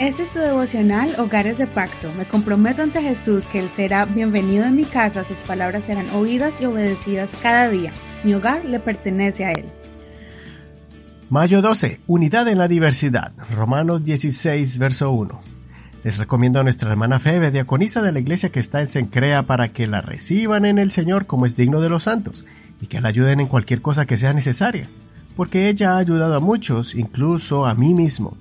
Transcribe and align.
Este 0.00 0.24
es 0.24 0.30
tu 0.30 0.40
devocional 0.40 1.14
Hogares 1.18 1.56
de 1.56 1.68
Pacto. 1.68 2.12
Me 2.18 2.24
comprometo 2.24 2.82
ante 2.82 3.00
Jesús 3.00 3.46
que 3.46 3.60
Él 3.60 3.68
será 3.68 4.06
bienvenido 4.06 4.64
en 4.64 4.74
mi 4.74 4.84
casa, 4.84 5.22
sus 5.22 5.38
palabras 5.38 5.84
serán 5.84 6.10
oídas 6.10 6.60
y 6.60 6.64
obedecidas 6.64 7.36
cada 7.40 7.70
día. 7.70 7.92
Mi 8.24 8.34
hogar 8.34 8.64
le 8.64 8.80
pertenece 8.80 9.44
a 9.44 9.52
Él. 9.52 9.66
Mayo 11.30 11.62
12. 11.62 12.00
Unidad 12.08 12.48
en 12.48 12.58
la 12.58 12.66
diversidad. 12.66 13.34
Romanos 13.54 14.02
16, 14.02 14.78
verso 14.78 15.12
1. 15.12 15.40
Les 16.02 16.18
recomiendo 16.18 16.58
a 16.58 16.64
nuestra 16.64 16.90
hermana 16.90 17.20
Febe, 17.20 17.52
diaconisa 17.52 18.02
de 18.02 18.10
la 18.10 18.18
iglesia 18.18 18.50
que 18.50 18.60
está 18.60 18.80
en 18.80 18.88
Sencrea, 18.88 19.44
para 19.44 19.68
que 19.68 19.86
la 19.86 20.00
reciban 20.00 20.64
en 20.64 20.78
el 20.78 20.90
Señor 20.90 21.26
como 21.26 21.46
es 21.46 21.54
digno 21.54 21.80
de 21.80 21.88
los 21.88 22.02
santos 22.02 22.44
y 22.80 22.88
que 22.88 23.00
la 23.00 23.10
ayuden 23.10 23.38
en 23.38 23.46
cualquier 23.46 23.80
cosa 23.80 24.06
que 24.06 24.18
sea 24.18 24.32
necesaria, 24.32 24.88
porque 25.36 25.68
ella 25.68 25.92
ha 25.92 25.98
ayudado 25.98 26.34
a 26.34 26.40
muchos, 26.40 26.96
incluso 26.96 27.64
a 27.64 27.76
mí 27.76 27.94
mismo. 27.94 28.36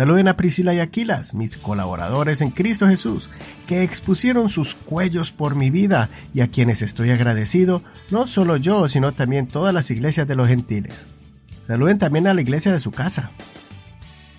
Saluden 0.00 0.28
a 0.28 0.36
Priscila 0.38 0.72
y 0.72 0.80
Aquilas, 0.80 1.34
mis 1.34 1.58
colaboradores 1.58 2.40
en 2.40 2.52
Cristo 2.52 2.86
Jesús, 2.86 3.28
que 3.66 3.82
expusieron 3.82 4.48
sus 4.48 4.74
cuellos 4.74 5.30
por 5.30 5.56
mi 5.56 5.68
vida 5.68 6.08
y 6.32 6.40
a 6.40 6.48
quienes 6.48 6.80
estoy 6.80 7.10
agradecido, 7.10 7.82
no 8.10 8.26
solo 8.26 8.56
yo, 8.56 8.88
sino 8.88 9.12
también 9.12 9.46
todas 9.46 9.74
las 9.74 9.90
iglesias 9.90 10.26
de 10.26 10.36
los 10.36 10.48
gentiles. 10.48 11.04
Saluden 11.66 11.98
también 11.98 12.26
a 12.28 12.32
la 12.32 12.40
iglesia 12.40 12.72
de 12.72 12.80
su 12.80 12.92
casa. 12.92 13.32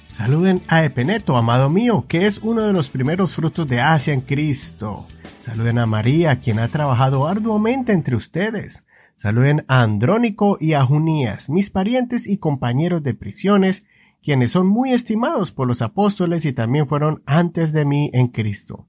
Saluden 0.08 0.64
a 0.68 0.84
Epeneto, 0.84 1.38
amado 1.38 1.70
mío, 1.70 2.06
que 2.08 2.26
es 2.26 2.40
uno 2.40 2.64
de 2.64 2.74
los 2.74 2.90
primeros 2.90 3.36
frutos 3.36 3.68
de 3.68 3.82
Asia 3.82 4.16
en 4.16 4.22
Cristo. 4.22 5.06
Saluden 5.42 5.78
a 5.78 5.86
María, 5.86 6.40
quien 6.40 6.58
ha 6.58 6.70
trabajado 6.70 7.28
arduamente 7.28 7.92
entre 7.92 8.16
ustedes. 8.16 8.84
Saluden 9.16 9.64
a 9.68 9.84
Andrónico 9.84 10.58
y 10.60 10.74
a 10.74 10.84
Junías, 10.84 11.52
mis 11.52 11.70
parientes 11.70 12.26
y 12.26 12.38
compañeros 12.38 13.04
de 13.04 13.14
prisiones, 13.14 13.84
quienes 14.22 14.52
son 14.52 14.68
muy 14.68 14.92
estimados 14.92 15.52
por 15.52 15.68
los 15.68 15.82
apóstoles 15.82 16.46
y 16.46 16.54
también 16.54 16.88
fueron 16.88 17.24
antes 17.26 17.74
de 17.74 17.86
mí 17.86 18.10
en 18.14 18.28
Cristo. 18.28 18.88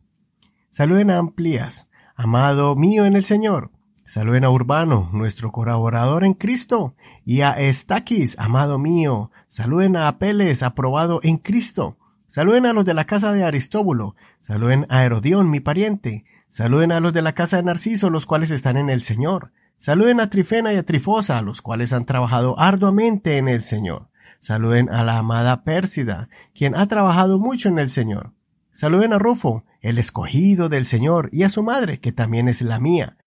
Saluden 0.70 1.10
a 1.10 1.18
Amplias, 1.18 1.88
amado 2.16 2.76
mío 2.76 3.04
en 3.04 3.16
el 3.16 3.24
Señor. 3.24 3.70
Saluden 4.04 4.44
a 4.44 4.50
Urbano, 4.50 5.08
nuestro 5.12 5.52
colaborador 5.52 6.24
en 6.24 6.34
Cristo, 6.34 6.96
y 7.24 7.40
a 7.42 7.52
Estaquis, 7.52 8.38
amado 8.38 8.78
mío. 8.78 9.30
Saluden 9.48 9.96
a 9.96 10.08
Apeles, 10.08 10.62
aprobado 10.62 11.20
en 11.22 11.36
Cristo. 11.36 11.96
Saluden 12.26 12.66
a 12.66 12.72
los 12.72 12.84
de 12.84 12.94
la 12.94 13.04
casa 13.04 13.32
de 13.32 13.44
Aristóbulo. 13.44 14.16
Saluden 14.40 14.86
a 14.88 15.04
Herodión, 15.04 15.50
mi 15.50 15.60
pariente. 15.60 16.24
Saluden 16.48 16.92
a 16.92 17.00
los 17.00 17.12
de 17.12 17.22
la 17.22 17.34
casa 17.34 17.56
de 17.56 17.62
Narciso, 17.62 18.10
los 18.10 18.26
cuales 18.26 18.50
están 18.50 18.76
en 18.76 18.90
el 18.90 19.02
Señor. 19.02 19.52
Saluden 19.78 20.20
a 20.20 20.28
Trifena 20.28 20.72
y 20.72 20.76
a 20.76 20.84
Trifosa, 20.84 21.40
los 21.42 21.62
cuales 21.62 21.92
han 21.92 22.04
trabajado 22.04 22.58
arduamente 22.58 23.38
en 23.38 23.48
el 23.48 23.62
Señor. 23.62 24.11
Saluden 24.42 24.90
a 24.90 25.04
la 25.04 25.18
amada 25.18 25.62
Pérsida, 25.62 26.28
quien 26.52 26.74
ha 26.74 26.88
trabajado 26.88 27.38
mucho 27.38 27.68
en 27.68 27.78
el 27.78 27.88
Señor. 27.88 28.32
Saluden 28.72 29.12
a 29.12 29.18
Rufo, 29.20 29.64
el 29.80 29.98
escogido 29.98 30.68
del 30.68 30.84
Señor, 30.84 31.28
y 31.30 31.44
a 31.44 31.48
su 31.48 31.62
madre, 31.62 32.00
que 32.00 32.10
también 32.10 32.48
es 32.48 32.60
la 32.60 32.80
mía. 32.80 33.18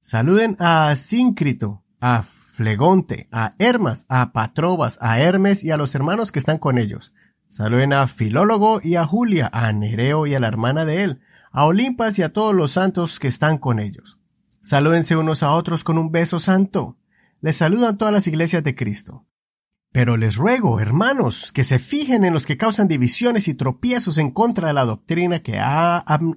Saluden 0.00 0.56
a 0.60 0.94
Síncrito, 0.94 1.82
a 2.00 2.22
Flegonte, 2.22 3.28
a 3.32 3.54
Hermas, 3.58 4.06
a 4.08 4.32
Patrobas, 4.32 4.98
a 5.02 5.18
Hermes 5.18 5.64
y 5.64 5.72
a 5.72 5.76
los 5.76 5.96
hermanos 5.96 6.30
que 6.30 6.38
están 6.38 6.58
con 6.58 6.78
ellos. 6.78 7.12
Saluden 7.48 7.92
a 7.92 8.06
Filólogo 8.06 8.80
y 8.80 8.94
a 8.94 9.04
Julia, 9.04 9.50
a 9.52 9.72
Nereo 9.72 10.28
y 10.28 10.36
a 10.36 10.40
la 10.40 10.46
hermana 10.46 10.84
de 10.84 11.02
él, 11.02 11.22
a 11.50 11.64
Olimpas 11.64 12.20
y 12.20 12.22
a 12.22 12.32
todos 12.32 12.54
los 12.54 12.70
santos 12.70 13.18
que 13.18 13.26
están 13.26 13.58
con 13.58 13.80
ellos. 13.80 14.20
Salúdense 14.60 15.16
unos 15.16 15.42
a 15.42 15.50
otros 15.54 15.82
con 15.82 15.98
un 15.98 16.12
beso 16.12 16.38
santo. 16.38 16.98
Les 17.40 17.56
saludan 17.56 17.98
todas 17.98 18.14
las 18.14 18.28
iglesias 18.28 18.62
de 18.62 18.76
Cristo. 18.76 19.26
Pero 19.96 20.18
les 20.18 20.36
ruego, 20.36 20.78
hermanos, 20.78 21.52
que 21.54 21.64
se 21.64 21.78
fijen 21.78 22.26
en 22.26 22.34
los 22.34 22.44
que 22.44 22.58
causan 22.58 22.86
divisiones 22.86 23.48
y 23.48 23.54
tropiezos 23.54 24.18
en 24.18 24.30
contra 24.30 24.68
de 24.68 24.74
la 24.74 24.84
doctrina 24.84 25.38
que, 25.38 25.52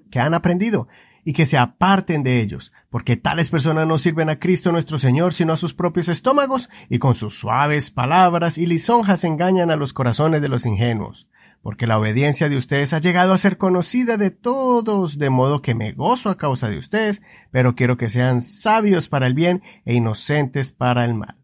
que 0.10 0.20
han 0.22 0.34
aprendido 0.34 0.88
y 1.26 1.34
que 1.34 1.46
se 1.46 1.58
aparten 1.58 2.24
de 2.24 2.40
ellos, 2.40 2.72
porque 2.90 3.18
tales 3.18 3.50
personas 3.50 3.86
no 3.86 3.98
sirven 3.98 4.30
a 4.30 4.40
Cristo 4.40 4.72
nuestro 4.72 4.98
Señor 4.98 5.34
sino 5.34 5.52
a 5.52 5.58
sus 5.58 5.74
propios 5.74 6.08
estómagos 6.08 6.70
y 6.88 7.00
con 7.00 7.16
sus 7.16 7.38
suaves 7.38 7.92
palabras 7.92 8.58
y 8.58 8.66
lisonjas 8.66 9.26
engañan 9.26 9.72
a 9.72 9.76
los 9.76 9.92
corazones 9.92 10.42
de 10.42 10.48
los 10.48 10.66
ingenuos. 10.66 11.28
Porque 11.62 11.86
la 11.86 12.00
obediencia 12.00 12.48
de 12.48 12.56
ustedes 12.56 12.94
ha 12.94 13.00
llegado 13.00 13.34
a 13.34 13.38
ser 13.38 13.58
conocida 13.58 14.16
de 14.16 14.32
todos, 14.32 15.18
de 15.20 15.30
modo 15.30 15.62
que 15.62 15.76
me 15.76 15.92
gozo 15.92 16.30
a 16.30 16.38
causa 16.38 16.70
de 16.70 16.78
ustedes, 16.78 17.22
pero 17.52 17.76
quiero 17.76 17.98
que 17.98 18.10
sean 18.10 18.40
sabios 18.40 19.10
para 19.10 19.28
el 19.28 19.34
bien 19.34 19.64
e 19.84 19.96
inocentes 19.96 20.72
para 20.72 21.04
el 21.04 21.16
mal 21.16 21.39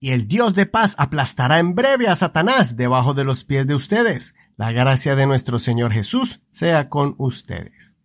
y 0.00 0.12
el 0.12 0.26
Dios 0.26 0.54
de 0.54 0.64
paz 0.64 0.94
aplastará 0.96 1.58
en 1.58 1.74
breve 1.74 2.08
a 2.08 2.16
Satanás 2.16 2.76
debajo 2.76 3.12
de 3.12 3.22
los 3.22 3.44
pies 3.44 3.66
de 3.66 3.74
ustedes. 3.74 4.34
La 4.56 4.72
gracia 4.72 5.14
de 5.14 5.26
nuestro 5.26 5.58
Señor 5.58 5.92
Jesús 5.92 6.40
sea 6.50 6.88
con 6.88 7.14
ustedes. 7.18 7.98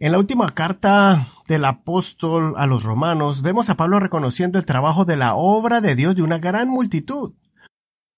En 0.00 0.12
la 0.12 0.18
última 0.18 0.50
carta 0.52 1.28
del 1.46 1.64
apóstol 1.64 2.54
a 2.56 2.66
los 2.66 2.82
romanos 2.82 3.42
vemos 3.42 3.70
a 3.70 3.76
Pablo 3.76 4.00
reconociendo 4.00 4.58
el 4.58 4.66
trabajo 4.66 5.04
de 5.04 5.16
la 5.16 5.34
obra 5.34 5.80
de 5.80 5.94
Dios 5.94 6.16
de 6.16 6.22
una 6.22 6.38
gran 6.38 6.68
multitud. 6.68 7.34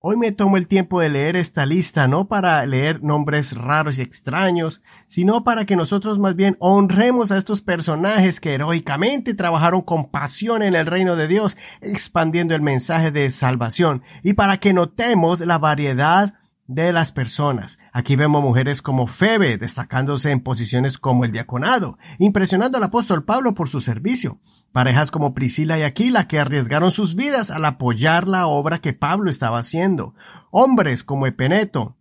Hoy 0.04 0.16
me 0.16 0.32
tomo 0.32 0.56
el 0.56 0.66
tiempo 0.66 0.98
de 0.98 1.10
leer 1.10 1.36
esta 1.36 1.64
lista 1.64 2.08
no 2.08 2.26
para 2.26 2.66
leer 2.66 3.04
nombres 3.04 3.56
raros 3.56 4.00
y 4.00 4.02
extraños, 4.02 4.82
sino 5.06 5.44
para 5.44 5.64
que 5.64 5.76
nosotros 5.76 6.18
más 6.18 6.34
bien 6.34 6.56
honremos 6.58 7.30
a 7.30 7.38
estos 7.38 7.62
personajes 7.62 8.40
que 8.40 8.54
heroicamente 8.54 9.32
trabajaron 9.32 9.80
con 9.82 10.10
pasión 10.10 10.64
en 10.64 10.74
el 10.74 10.86
reino 10.86 11.14
de 11.14 11.28
Dios, 11.28 11.56
expandiendo 11.80 12.56
el 12.56 12.62
mensaje 12.62 13.12
de 13.12 13.30
salvación, 13.30 14.02
y 14.24 14.32
para 14.32 14.56
que 14.56 14.72
notemos 14.72 15.38
la 15.38 15.58
variedad 15.58 16.34
de 16.74 16.92
las 16.92 17.12
personas. 17.12 17.78
Aquí 17.92 18.16
vemos 18.16 18.42
mujeres 18.42 18.82
como 18.82 19.06
Febe 19.06 19.58
destacándose 19.58 20.30
en 20.30 20.40
posiciones 20.40 20.98
como 20.98 21.24
el 21.24 21.32
diaconado, 21.32 21.98
impresionando 22.18 22.78
al 22.78 22.84
apóstol 22.84 23.24
Pablo 23.24 23.54
por 23.54 23.68
su 23.68 23.80
servicio. 23.80 24.40
Parejas 24.72 25.10
como 25.10 25.34
Priscila 25.34 25.78
y 25.78 25.82
Aquila 25.82 26.28
que 26.28 26.40
arriesgaron 26.40 26.90
sus 26.90 27.14
vidas 27.14 27.50
al 27.50 27.64
apoyar 27.64 28.28
la 28.28 28.46
obra 28.46 28.80
que 28.80 28.92
Pablo 28.92 29.30
estaba 29.30 29.58
haciendo. 29.58 30.14
Hombres 30.50 31.04
como 31.04 31.26
Epeneto, 31.26 31.96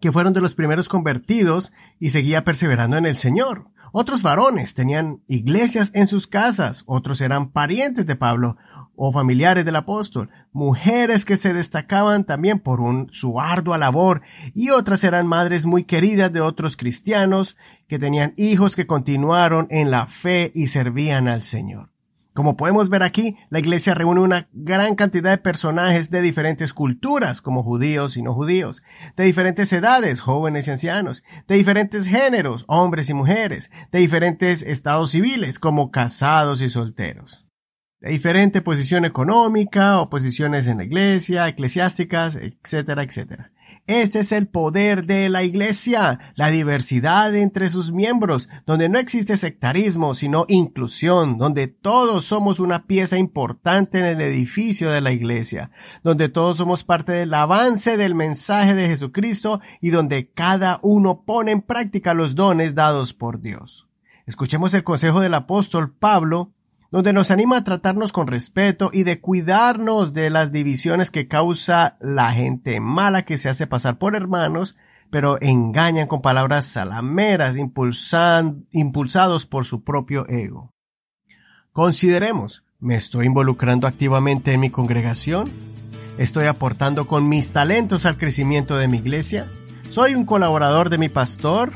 que 0.00 0.12
fueron 0.12 0.32
de 0.32 0.40
los 0.40 0.54
primeros 0.54 0.88
convertidos 0.88 1.72
y 1.98 2.10
seguía 2.10 2.44
perseverando 2.44 2.96
en 2.96 3.06
el 3.06 3.16
Señor. 3.16 3.70
Otros 3.92 4.22
varones 4.22 4.74
tenían 4.74 5.22
iglesias 5.28 5.90
en 5.94 6.06
sus 6.06 6.26
casas, 6.26 6.84
otros 6.86 7.20
eran 7.20 7.50
parientes 7.50 8.06
de 8.06 8.16
Pablo, 8.16 8.56
o 8.98 9.12
familiares 9.12 9.64
del 9.64 9.76
apóstol, 9.76 10.28
mujeres 10.52 11.24
que 11.24 11.36
se 11.36 11.54
destacaban 11.54 12.24
también 12.24 12.58
por 12.58 12.80
su 13.12 13.40
ardua 13.40 13.78
labor 13.78 14.22
y 14.54 14.70
otras 14.70 15.04
eran 15.04 15.26
madres 15.28 15.66
muy 15.66 15.84
queridas 15.84 16.32
de 16.32 16.40
otros 16.40 16.76
cristianos 16.76 17.56
que 17.86 18.00
tenían 18.00 18.34
hijos 18.36 18.74
que 18.74 18.88
continuaron 18.88 19.68
en 19.70 19.92
la 19.92 20.06
fe 20.06 20.50
y 20.54 20.66
servían 20.66 21.28
al 21.28 21.42
Señor. 21.42 21.90
Como 22.34 22.56
podemos 22.56 22.88
ver 22.88 23.02
aquí, 23.02 23.36
la 23.50 23.58
iglesia 23.58 23.94
reúne 23.94 24.20
una 24.20 24.48
gran 24.52 24.94
cantidad 24.94 25.30
de 25.30 25.38
personajes 25.38 26.10
de 26.10 26.20
diferentes 26.20 26.72
culturas, 26.72 27.40
como 27.40 27.64
judíos 27.64 28.16
y 28.16 28.22
no 28.22 28.32
judíos, 28.34 28.82
de 29.16 29.24
diferentes 29.24 29.72
edades, 29.72 30.20
jóvenes 30.20 30.68
y 30.68 30.70
ancianos, 30.72 31.24
de 31.48 31.56
diferentes 31.56 32.06
géneros, 32.06 32.64
hombres 32.68 33.10
y 33.10 33.14
mujeres, 33.14 33.70
de 33.90 33.98
diferentes 34.00 34.62
estados 34.62 35.10
civiles, 35.10 35.58
como 35.58 35.90
casados 35.90 36.62
y 36.62 36.68
solteros 36.68 37.47
de 38.00 38.10
diferente 38.10 38.62
posición 38.62 39.04
económica 39.04 40.00
o 40.00 40.08
posiciones 40.08 40.66
en 40.66 40.78
la 40.78 40.84
iglesia, 40.84 41.48
eclesiásticas, 41.48 42.36
etcétera, 42.36 43.02
etcétera. 43.02 43.52
Este 43.88 44.18
es 44.18 44.32
el 44.32 44.48
poder 44.48 45.06
de 45.06 45.30
la 45.30 45.44
iglesia, 45.44 46.20
la 46.34 46.50
diversidad 46.50 47.34
entre 47.34 47.68
sus 47.68 47.90
miembros, 47.90 48.50
donde 48.66 48.90
no 48.90 48.98
existe 48.98 49.38
sectarismo, 49.38 50.14
sino 50.14 50.44
inclusión, 50.48 51.38
donde 51.38 51.68
todos 51.68 52.26
somos 52.26 52.60
una 52.60 52.86
pieza 52.86 53.16
importante 53.16 53.98
en 53.98 54.04
el 54.04 54.20
edificio 54.20 54.90
de 54.90 55.00
la 55.00 55.10
iglesia, 55.10 55.70
donde 56.04 56.28
todos 56.28 56.58
somos 56.58 56.84
parte 56.84 57.12
del 57.12 57.32
avance 57.32 57.96
del 57.96 58.14
mensaje 58.14 58.74
de 58.74 58.88
Jesucristo 58.88 59.62
y 59.80 59.88
donde 59.88 60.30
cada 60.32 60.78
uno 60.82 61.24
pone 61.24 61.52
en 61.52 61.62
práctica 61.62 62.12
los 62.12 62.34
dones 62.34 62.74
dados 62.74 63.14
por 63.14 63.40
Dios. 63.40 63.88
Escuchemos 64.26 64.74
el 64.74 64.84
consejo 64.84 65.20
del 65.20 65.32
apóstol 65.32 65.94
Pablo 65.94 66.52
donde 66.90 67.12
nos 67.12 67.30
anima 67.30 67.58
a 67.58 67.64
tratarnos 67.64 68.12
con 68.12 68.26
respeto 68.26 68.90
y 68.92 69.02
de 69.02 69.20
cuidarnos 69.20 70.12
de 70.12 70.30
las 70.30 70.52
divisiones 70.52 71.10
que 71.10 71.28
causa 71.28 71.96
la 72.00 72.32
gente 72.32 72.80
mala 72.80 73.24
que 73.24 73.38
se 73.38 73.48
hace 73.48 73.66
pasar 73.66 73.98
por 73.98 74.16
hermanos, 74.16 74.76
pero 75.10 75.38
engañan 75.40 76.06
con 76.06 76.22
palabras 76.22 76.64
salameras, 76.64 77.56
impulsan, 77.56 78.66
impulsados 78.72 79.46
por 79.46 79.64
su 79.64 79.84
propio 79.84 80.26
ego. 80.28 80.72
Consideremos, 81.72 82.64
¿me 82.78 82.96
estoy 82.96 83.26
involucrando 83.26 83.86
activamente 83.86 84.52
en 84.52 84.60
mi 84.60 84.70
congregación? 84.70 85.50
¿Estoy 86.16 86.46
aportando 86.46 87.06
con 87.06 87.28
mis 87.28 87.52
talentos 87.52 88.06
al 88.06 88.16
crecimiento 88.16 88.76
de 88.76 88.88
mi 88.88 88.98
iglesia? 88.98 89.46
¿Soy 89.88 90.14
un 90.14 90.24
colaborador 90.24 90.90
de 90.90 90.98
mi 90.98 91.08
pastor? 91.08 91.72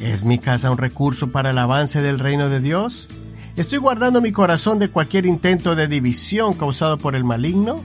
¿Es 0.00 0.24
mi 0.24 0.38
casa 0.38 0.70
un 0.70 0.78
recurso 0.78 1.32
para 1.32 1.50
el 1.50 1.58
avance 1.58 2.00
del 2.00 2.18
reino 2.18 2.48
de 2.48 2.60
Dios? 2.60 3.08
¿Estoy 3.54 3.78
guardando 3.78 4.22
mi 4.22 4.32
corazón 4.32 4.78
de 4.78 4.88
cualquier 4.88 5.26
intento 5.26 5.74
de 5.74 5.86
división 5.86 6.54
causado 6.54 6.96
por 6.96 7.14
el 7.14 7.22
maligno? 7.22 7.84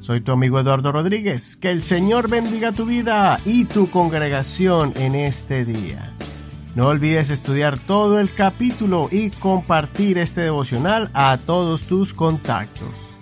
Soy 0.00 0.20
tu 0.20 0.32
amigo 0.32 0.58
Eduardo 0.58 0.90
Rodríguez. 0.90 1.56
Que 1.56 1.70
el 1.70 1.80
Señor 1.80 2.28
bendiga 2.28 2.72
tu 2.72 2.84
vida 2.84 3.40
y 3.44 3.66
tu 3.66 3.88
congregación 3.88 4.92
en 4.96 5.14
este 5.14 5.64
día. 5.64 6.12
No 6.74 6.88
olvides 6.88 7.30
estudiar 7.30 7.78
todo 7.78 8.18
el 8.18 8.34
capítulo 8.34 9.08
y 9.12 9.30
compartir 9.30 10.18
este 10.18 10.40
devocional 10.40 11.08
a 11.14 11.38
todos 11.38 11.82
tus 11.82 12.12
contactos. 12.12 13.13